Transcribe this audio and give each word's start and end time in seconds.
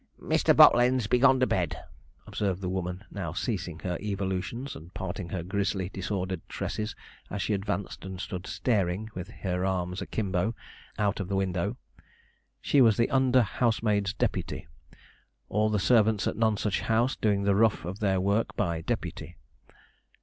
'Mr. 0.19 0.55
Bottleends 0.55 1.05
be 1.05 1.19
gone 1.19 1.39
to 1.39 1.45
bed,' 1.45 1.77
observed 2.25 2.59
the 2.61 2.69
woman, 2.69 3.03
now 3.11 3.33
ceasing 3.33 3.77
her 3.81 3.99
evolutions, 4.01 4.75
and 4.75 4.91
parting 4.95 5.29
her 5.29 5.43
grisly, 5.43 5.89
disordered 5.89 6.41
tresses, 6.49 6.95
as 7.29 7.39
she 7.43 7.53
advanced 7.53 8.03
and 8.03 8.19
stood 8.19 8.47
staring, 8.47 9.11
with 9.13 9.27
her 9.27 9.63
arms 9.63 10.01
akimbo, 10.01 10.55
out 10.97 11.19
of 11.19 11.27
the 11.27 11.35
window. 11.35 11.77
She 12.61 12.81
was 12.81 12.97
the 12.97 13.11
under 13.11 13.43
housemaid's 13.43 14.15
deputy; 14.15 14.65
all 15.49 15.69
the 15.69 15.77
servants 15.77 16.25
at 16.25 16.35
Nonsuch 16.35 16.79
House 16.81 17.15
doing 17.15 17.43
the 17.43 17.53
rough 17.53 17.85
of 17.85 17.99
their 17.99 18.19
work 18.19 18.55
by 18.55 18.81
deputy. 18.81 19.37